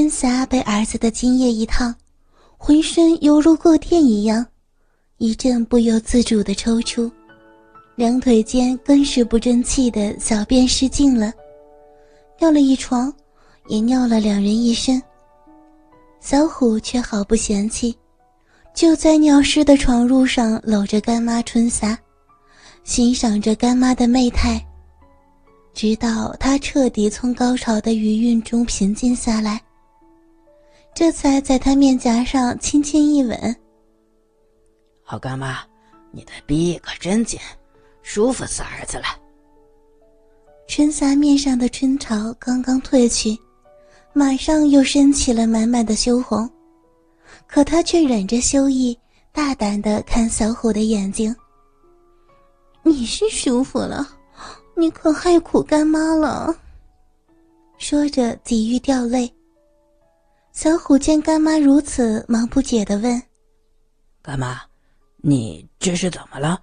[0.00, 1.94] 春霞被儿子的精液一烫，
[2.56, 4.46] 浑身犹如过电一样，
[5.18, 7.12] 一阵不由自主的抽搐，
[7.96, 11.30] 两腿间更是不争气的小便失禁了，
[12.38, 13.12] 尿了一床，
[13.68, 15.02] 也尿了两人一身。
[16.18, 17.94] 小虎却毫不嫌弃，
[18.72, 21.98] 就在尿湿的床褥上搂着干妈春霞，
[22.84, 24.66] 欣赏着干妈的媚态，
[25.74, 29.60] 直到她彻底从高潮的余韵中平静下来。
[30.94, 33.56] 这才在他面颊上轻轻一吻。
[35.02, 35.58] 好干妈，
[36.10, 37.40] 你的逼可真紧，
[38.02, 39.04] 舒服死儿子了。
[40.68, 43.36] 春霞面上的春潮刚刚褪去，
[44.12, 46.48] 马上又升起了满满的羞红，
[47.46, 48.96] 可她却忍着羞意，
[49.32, 51.34] 大胆的看小虎的眼睛。
[52.82, 54.06] 你是舒服了，
[54.76, 56.54] 你可害苦干妈了。
[57.78, 59.32] 说着，几欲掉泪。
[60.52, 63.22] 小虎见干妈如此，忙不解的问
[64.20, 64.60] ：“干妈，
[65.18, 66.60] 你这是怎么了？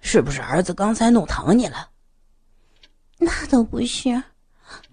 [0.00, 1.90] 是不是儿子刚才弄疼你了
[3.18, 4.22] ？”“那倒不是，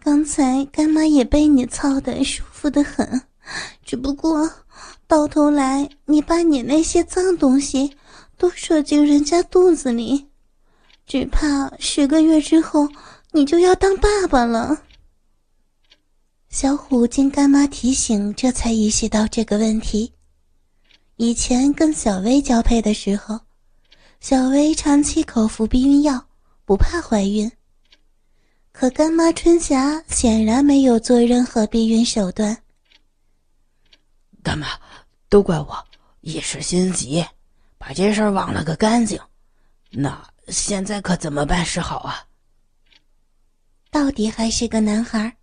[0.04, 3.22] 刚才干妈也被你操的舒服的很，
[3.86, 4.52] 只不过
[5.08, 7.96] 到头来你把你那些脏东西
[8.38, 10.28] 都射进人家肚子里，
[11.06, 12.90] 只怕十个月之后
[13.32, 14.82] 你就要当爸爸了。”
[16.56, 20.14] 小虎经干妈提醒，这才意识到这个问题。
[21.18, 23.38] 以前跟小薇交配的时候，
[24.22, 26.26] 小薇长期口服避孕药，
[26.64, 27.52] 不怕怀孕。
[28.72, 32.58] 可干妈春霞显然没有做任何避孕手段。
[34.42, 34.66] 干妈，
[35.28, 35.86] 都怪我
[36.22, 37.22] 一时心急，
[37.78, 39.20] 把这事儿忘了个干净。
[39.90, 42.26] 那现在可怎么办是好啊？
[43.92, 45.36] 到底还是个男孩。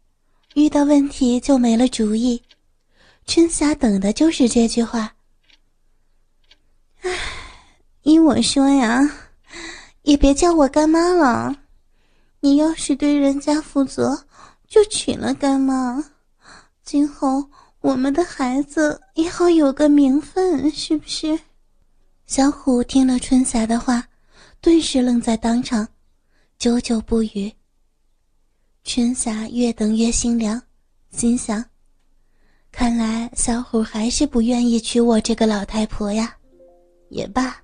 [0.55, 2.43] 遇到问题就没了主意，
[3.27, 5.15] 春霞等的就是这句话。
[7.01, 7.11] 唉，
[8.03, 9.01] 依我说呀，
[10.03, 11.57] 也别叫我干妈了。
[12.41, 14.27] 你要是对人家负责，
[14.69, 16.05] 就娶了干妈，
[16.83, 17.49] 今后
[17.81, 21.39] 我们的孩子也好有个名分，是不是？
[22.27, 24.07] 小虎听了春霞的话，
[24.61, 25.89] 顿时愣在当场，
[26.59, 27.51] 久久不语。
[28.85, 30.61] 春霞越等越心凉，
[31.11, 31.65] 心想：
[32.73, 36.37] 看来小虎还是不愿意娶我这个老太婆呀。
[37.09, 37.57] 也罢，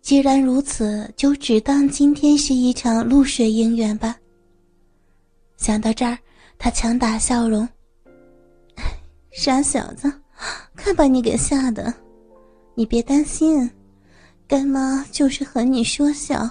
[0.00, 4.16] 既然如此，就只当今天是一场露水姻缘吧。
[5.58, 6.18] 想到这儿，
[6.58, 7.68] 他强打笑容
[9.30, 10.10] ：“傻小子，
[10.74, 11.92] 看把你给吓的！
[12.74, 13.70] 你别担心，
[14.46, 16.48] 干妈就是和你说笑。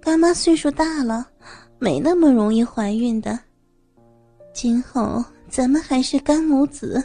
[0.00, 1.28] 干妈岁数大了。”
[1.80, 3.36] 没那么容易怀孕的。
[4.52, 7.02] 今后咱们还是干母子，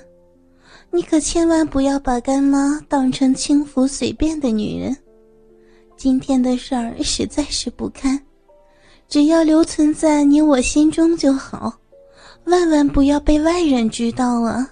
[0.92, 4.96] 你可千万不要把干妈当成轻浮随便的女人。
[5.96, 8.22] 今天的事儿实在是不堪，
[9.08, 11.74] 只要留存在你我心中就好，
[12.44, 14.70] 万万不要被外人知道啊！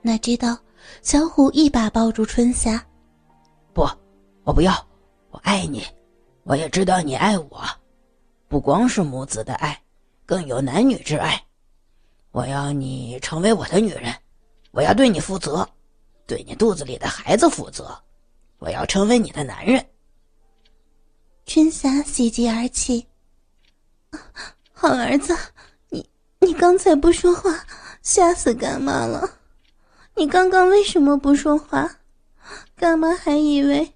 [0.00, 0.56] 哪知道
[1.02, 2.80] 小虎一把抱住春霞，
[3.74, 3.84] 不，
[4.44, 4.72] 我不要，
[5.32, 5.82] 我爱你，
[6.44, 7.60] 我也知道你爱我。
[8.48, 9.78] 不光是母子的爱，
[10.24, 11.40] 更有男女之爱。
[12.30, 14.14] 我要你成为我的女人，
[14.70, 15.68] 我要对你负责，
[16.26, 17.96] 对你肚子里的孩子负责。
[18.58, 19.84] 我要成为你的男人。
[21.44, 23.06] 春霞喜极而泣。
[24.72, 25.36] 好儿子，
[25.90, 26.08] 你
[26.40, 27.66] 你刚才不说话，
[28.02, 29.28] 吓死干妈了。
[30.14, 31.96] 你刚刚为什么不说话？
[32.76, 33.94] 干妈还以为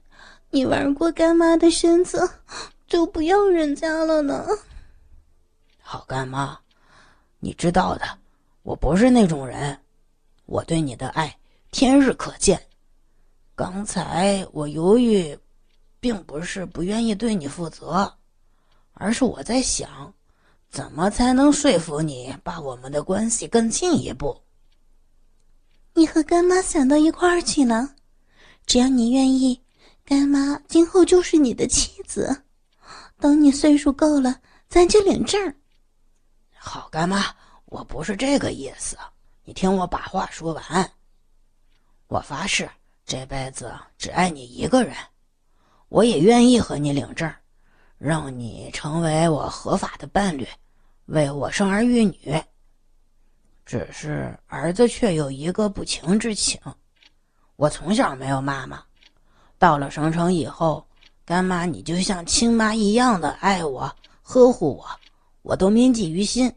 [0.50, 2.30] 你玩过干妈的身子。
[2.92, 4.46] 就不要人家了呢。
[5.80, 6.58] 好干妈，
[7.40, 8.04] 你知道的，
[8.64, 9.80] 我不是那种人，
[10.44, 11.34] 我对你的爱
[11.70, 12.62] 天日可见。
[13.54, 15.38] 刚才我犹豫，
[16.00, 18.12] 并不是不愿意对你负责，
[18.92, 20.12] 而是我在想，
[20.68, 24.38] 怎么才能说服你把我们的关系更进一步。
[25.94, 27.94] 你和干妈想到一块儿去了，
[28.66, 29.62] 只要你愿意，
[30.04, 32.42] 干妈今后就是你的妻子。
[33.22, 35.54] 等你岁数够了，咱就领证。
[36.58, 37.24] 好干妈，
[37.66, 38.98] 我不是这个意思，
[39.44, 40.92] 你听我把话说完。
[42.08, 42.68] 我发誓
[43.06, 44.92] 这辈子只爱你一个人，
[45.88, 47.32] 我也愿意和你领证，
[47.96, 50.44] 让你成为我合法的伴侣，
[51.06, 52.42] 为我生儿育女。
[53.64, 56.60] 只是儿子却有一个不情之请，
[57.54, 58.82] 我从小没有妈妈，
[59.60, 60.84] 到了省城以后。
[61.24, 64.86] 干妈，你就像亲妈一样的爱我、呵护我，
[65.42, 66.52] 我都铭记于心。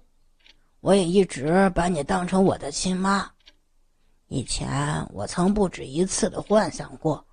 [0.81, 3.29] 我也一直把你当成我的亲妈。
[4.27, 7.23] 以前我曾不止一次的幻想过，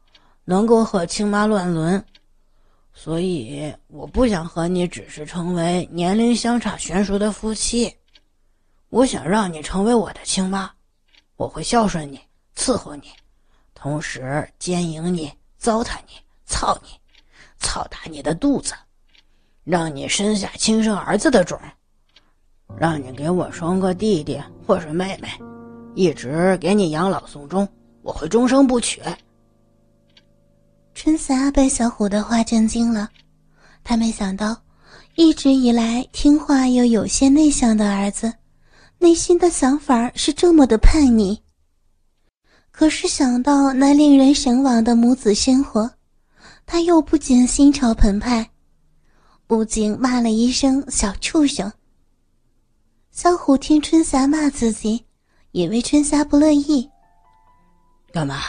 [0.44, 2.04] 能够和亲妈乱伦，
[2.92, 7.94] 所以我不想和你只是成为年龄相差悬殊的夫妻。
[8.90, 10.70] 我想让你成为我的亲妈，
[11.36, 12.20] 我会孝顺你，
[12.54, 13.08] 伺候你，
[13.74, 16.12] 同时奸淫你，糟蹋你，
[16.44, 16.88] 操你，
[17.62, 18.74] 操大你的肚子，
[19.64, 21.58] 让你生下亲生儿子的种，
[22.76, 25.28] 让你给我生个弟弟或是妹妹。
[25.94, 27.68] 一直给你养老送终，
[28.02, 29.00] 我会终生不娶。
[30.94, 33.08] 春霞被小虎的话震惊了，
[33.84, 34.56] 她没想到，
[35.16, 38.32] 一直以来听话又有些内向的儿子，
[38.98, 41.42] 内心的想法是这么的叛逆。
[42.70, 45.90] 可是想到那令人神往的母子生活，
[46.72, 48.48] 他又不禁心潮澎湃，
[49.46, 51.70] 不禁骂了一声“小畜生”。
[53.12, 55.04] 小虎听春霞骂自己。
[55.50, 56.88] 也为春霞不乐意，
[58.10, 58.40] 干妈？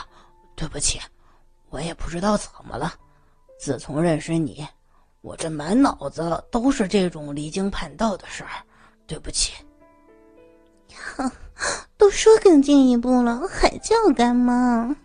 [0.56, 1.02] 对不起，
[1.70, 2.94] 我也不知道怎么了。
[3.60, 4.66] 自从认识你，
[5.20, 8.52] 我这满脑子都是这种离经叛道的事儿。
[9.06, 9.52] 对不起。
[11.18, 11.30] 哼，
[11.98, 14.96] 都说更进一步了，还叫干妈？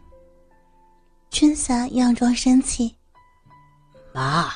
[1.33, 2.95] 春霞佯装生气，
[4.19, 4.53] 妈。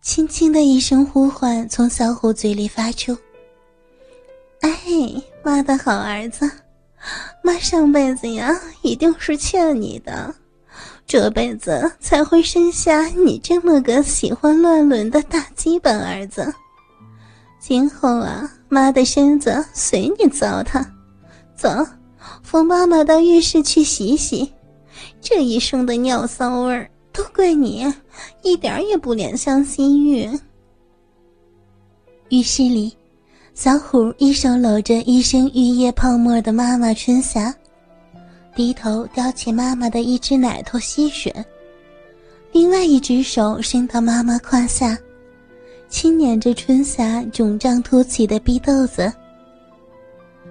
[0.00, 3.14] 轻轻的一声呼唤从小虎嘴里发出。
[4.62, 4.70] 哎，
[5.44, 6.50] 妈的好儿子，
[7.42, 10.34] 妈上辈子呀一定是欠你的，
[11.06, 16.50] 这辈子才会生下你这么个喜欢乱伦的大鸡巴儿子。
[17.60, 20.82] 今后啊，妈的身子随你糟蹋，
[21.54, 21.68] 走，
[22.42, 24.50] 扶妈妈到浴室去洗洗，
[25.20, 27.86] 这一身的尿骚味儿都怪你，
[28.42, 30.28] 一点也不怜香惜玉。
[32.30, 32.92] 浴室里。
[33.54, 37.54] 小虎一手搂着一身玉液泡沫的妈妈春霞，
[38.56, 41.30] 低头叼起妈妈的一只奶头吸吮，
[42.50, 44.98] 另外一只手伸到妈妈胯下，
[45.90, 49.12] 轻捻着春霞肿胀凸起的逼豆子。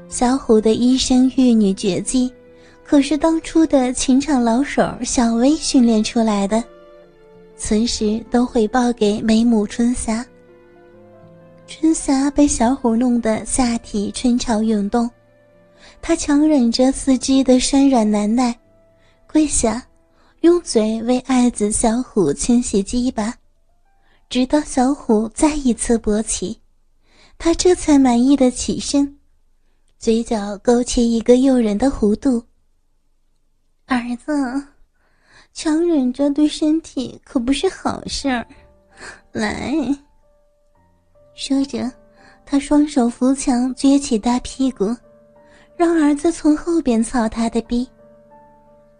[0.07, 2.31] 小虎的一身玉女绝技，
[2.91, 6.61] 可是当初的情场老手小薇训练出来的，
[7.55, 10.25] 此时都回报给美母春霞。
[11.65, 15.09] 春霞被小虎弄得下体春潮涌动，
[16.01, 18.53] 她强忍着四肢的酸软难耐，
[19.25, 19.81] 跪下，
[20.41, 23.33] 用嘴为爱子小虎清洗鸡巴，
[24.29, 26.59] 直到小虎再一次勃起，
[27.37, 29.15] 她这才满意的起身，
[29.97, 32.43] 嘴角勾起一个诱人的弧度。
[33.91, 34.31] 儿子，
[35.51, 38.47] 强忍着对身体可不是好事儿，
[39.33, 39.75] 来。
[41.33, 41.91] 说着，
[42.45, 44.95] 他双手扶墙，撅起大屁股，
[45.75, 47.85] 让儿子从后边操他的逼。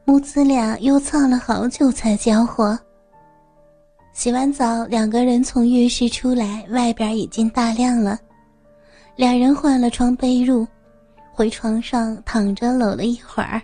[0.03, 2.77] 母子俩又操了好久才交火。
[4.11, 8.19] 洗完澡，两个人从浴室出来，外边已经大亮了。
[9.15, 10.67] 两人换了床被褥，
[11.31, 13.61] 回床上躺着搂了一会儿。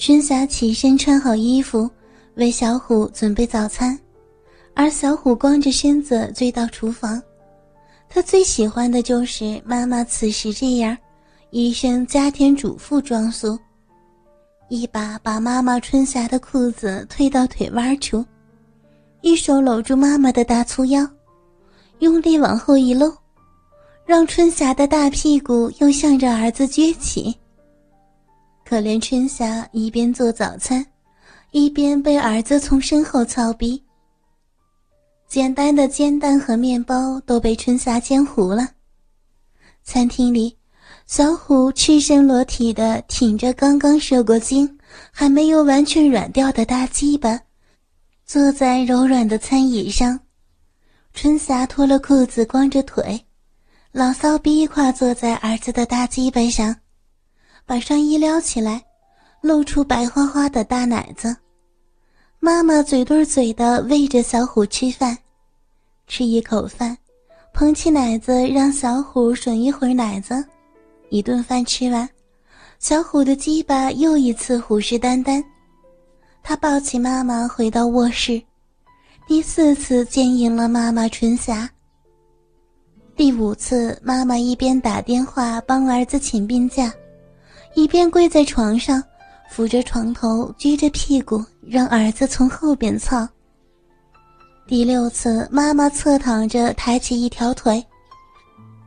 [0.00, 1.90] 春霞起身穿好衣服，
[2.36, 3.98] 为小虎准备早餐，
[4.72, 7.20] 而小虎光着身子追到厨房。
[8.08, 10.96] 他最喜欢的就是妈妈此时这样，
[11.50, 13.58] 一身家庭主妇装束，
[14.68, 18.24] 一把把妈妈春霞的裤子推到腿弯处，
[19.20, 21.04] 一手搂住妈妈的大粗腰，
[21.98, 23.12] 用力往后一搂，
[24.06, 27.36] 让春霞的大屁股又向着儿子撅起。
[28.68, 30.84] 可怜春霞一边做早餐，
[31.52, 33.82] 一边被儿子从身后操逼。
[35.26, 38.68] 简单的煎蛋和面包都被春霞煎糊了。
[39.84, 40.54] 餐厅里，
[41.06, 44.78] 小虎赤身裸体的挺着刚刚射过精、
[45.10, 47.40] 还没有完全软掉的大鸡巴，
[48.26, 50.20] 坐在柔软的餐椅上。
[51.14, 53.18] 春霞脱了裤子，光着腿，
[53.92, 56.76] 老骚逼跨坐在儿子的大鸡巴上，
[57.68, 58.82] 把上衣撩起来，
[59.42, 61.36] 露出白花花的大奶子。
[62.40, 65.18] 妈妈嘴对嘴的喂着小虎吃饭，
[66.06, 66.96] 吃一口饭，
[67.52, 70.42] 捧起奶子让小虎吮一会儿奶子。
[71.10, 72.08] 一顿饭吃完，
[72.78, 75.44] 小虎的鸡巴又一次虎视眈眈。
[76.42, 78.42] 他抱起妈妈回到卧室，
[79.26, 81.68] 第四次奸淫了妈妈春霞。
[83.14, 86.90] 第五次，妈妈一边打电话帮儿子请病假，
[87.74, 89.02] 一边跪在床上。
[89.50, 93.26] 扶着床头，撅着屁股，让儿子从后边操。
[94.66, 97.82] 第六次，妈妈侧躺着，抬起一条腿，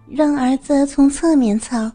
[0.08, 1.92] 让儿子从侧面操。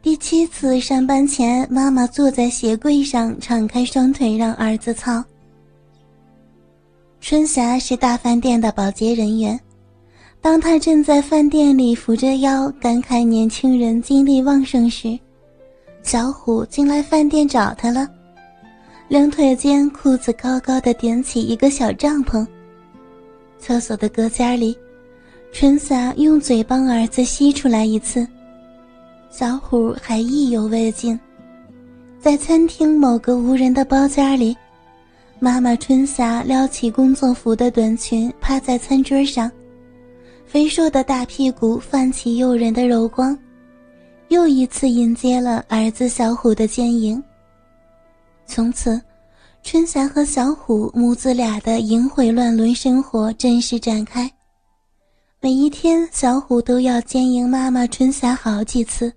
[0.00, 5.24] 第七次上班前，妈妈坐在鞋柜上，敞开双腿让儿子操。
[7.20, 9.58] 春霞是大饭店的保洁人员，
[10.40, 15.18] 当她正在饭店里扶着腰感慨年轻人精力旺盛时，
[16.04, 18.06] 小虎进来饭店找他了。
[19.08, 22.46] 两腿间裤子高高的顶起一个小帐篷。
[23.58, 24.76] 厕所的隔间里，
[25.50, 28.26] 春霞用嘴帮儿子吸出来一次。
[29.30, 31.18] 小虎还意犹未尽，
[32.20, 34.54] 在餐厅某个无人的包间里，
[35.40, 39.50] 妈妈春霞撩起工作服的短裙，趴在餐桌上，
[40.44, 43.36] 肥硕的大屁股泛起诱人的柔光，
[44.28, 47.22] 又一次迎接了儿子小虎的奸淫。
[48.46, 49.00] 从此，
[49.62, 54.30] 春霞和小虎母子俩的淫秽乱伦生活正式展开。
[55.40, 59.12] 每一天，小虎都要奸淫妈妈春霞好几次。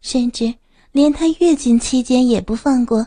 [0.00, 0.54] 甚至
[0.92, 3.06] 连她月经期间也不放过，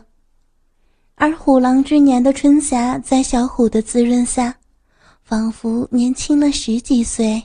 [1.14, 4.54] 而虎狼之年的春霞在小虎的滋润下，
[5.22, 7.42] 仿佛年轻了十几岁。